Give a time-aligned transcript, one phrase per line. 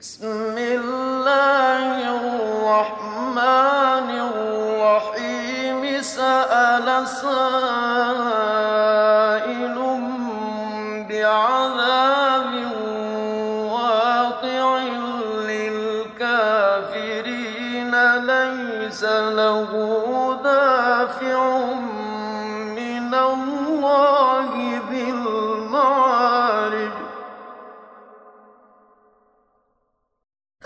[0.00, 1.86] بسم الله
[2.16, 5.82] الرحمن الرحيم.
[6.02, 7.32] سأل سائل
[11.08, 12.52] بعذاب
[13.72, 14.64] واقع
[16.12, 16.64] للكافرين
[18.32, 19.02] ليس
[19.38, 19.70] له
[20.44, 21.40] دافع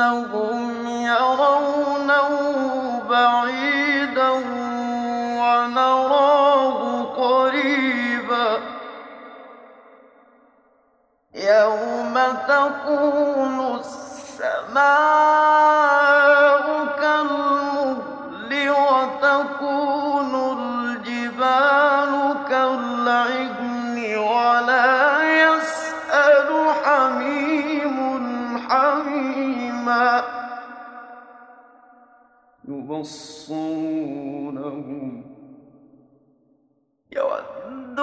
[0.00, 2.40] إنهم يرونه
[3.14, 4.30] بعيدا
[5.40, 8.58] ونراه قريبا.
[11.34, 12.14] يوم
[12.48, 15.09] تكون السماء
[32.68, 33.80] يبصرونهم.
[37.12, 38.00] يود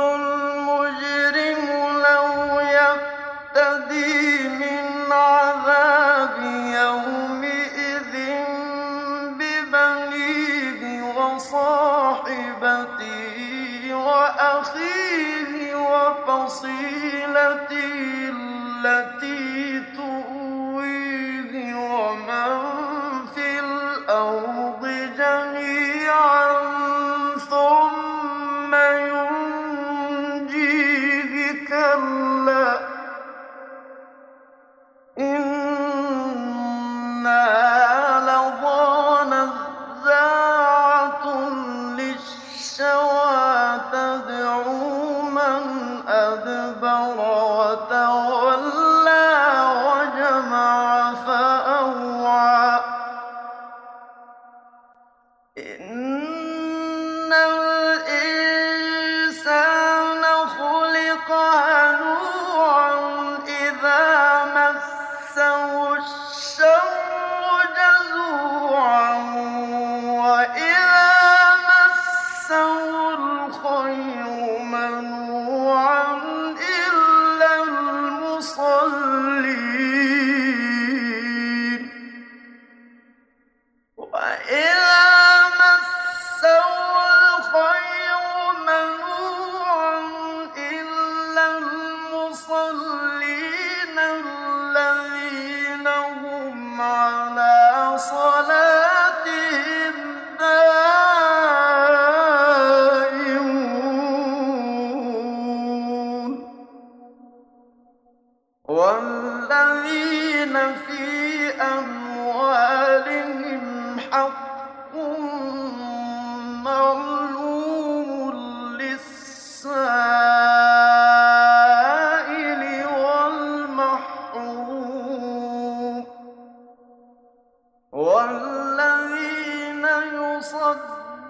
[84.45, 84.76] is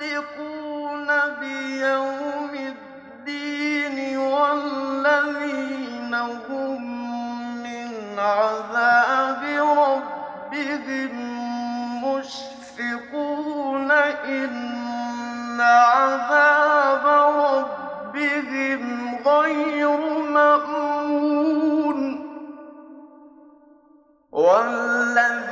[0.07, 1.07] المصدقون
[1.39, 6.81] بيوم الدين والذين هم
[7.63, 9.43] من عذاب
[9.77, 11.13] ربهم
[12.05, 17.05] مشفقون إن عذاب
[18.15, 19.97] ربهم غير
[20.29, 21.99] مأمون
[24.31, 25.46] والذين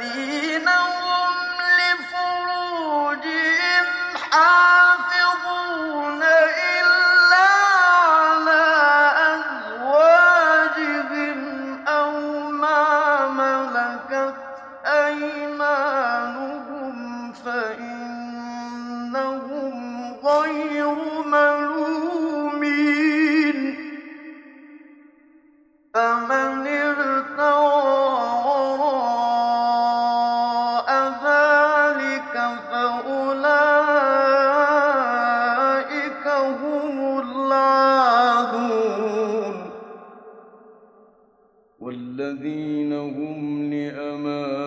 [14.85, 15.94] أيمان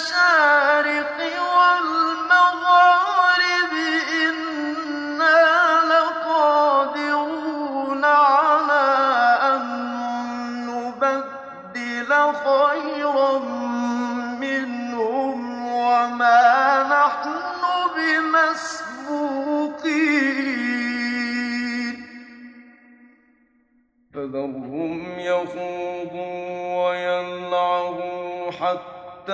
[0.10, 0.59] شَاءَ